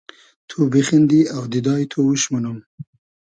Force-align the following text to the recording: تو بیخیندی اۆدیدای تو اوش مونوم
تو 0.49 0.57
بیخیندی 0.71 1.21
اۆدیدای 1.37 1.83
تو 1.91 1.97
اوش 2.05 2.21
مونوم 2.31 2.57